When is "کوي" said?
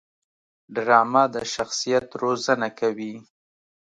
2.79-3.13